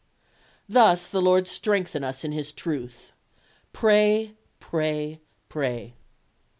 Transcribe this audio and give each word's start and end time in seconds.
Thus 0.67 1.05
the 1.05 1.21
Lord 1.21 1.47
strengthen 1.47 2.03
us 2.03 2.23
in 2.23 2.31
His 2.31 2.51
truth. 2.51 3.13
Pray, 3.71 4.33
pray, 4.59 5.19
pray." 5.47 5.93